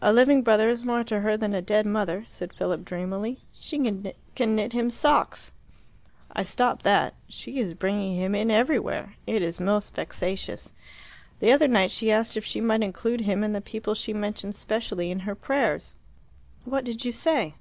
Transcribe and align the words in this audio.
"A 0.00 0.14
living 0.14 0.40
brother 0.40 0.70
is 0.70 0.82
more 0.82 1.04
to 1.04 1.20
her 1.20 1.36
than 1.36 1.52
a 1.52 1.60
dead 1.60 1.84
mother," 1.84 2.24
said 2.26 2.54
Philip 2.54 2.86
dreamily. 2.86 3.40
"She 3.52 3.78
can 4.34 4.54
knit 4.56 4.72
him 4.72 4.90
socks." 4.90 5.52
"I 6.32 6.42
stopped 6.42 6.84
that. 6.84 7.12
She 7.28 7.60
is 7.60 7.74
bringing 7.74 8.16
him 8.16 8.34
in 8.34 8.50
everywhere. 8.50 9.16
It 9.26 9.42
is 9.42 9.60
most 9.60 9.94
vexatious. 9.94 10.72
The 11.40 11.52
other 11.52 11.68
night 11.68 11.90
she 11.90 12.10
asked 12.10 12.34
if 12.34 12.46
she 12.46 12.62
might 12.62 12.82
include 12.82 13.20
him 13.20 13.44
in 13.44 13.52
the 13.52 13.60
people 13.60 13.94
she 13.94 14.14
mentions 14.14 14.56
specially 14.56 15.10
in 15.10 15.18
her 15.28 15.34
prayers." 15.34 15.92
"What 16.64 16.84
did 16.86 17.04
you 17.04 17.12
say?" 17.12 17.52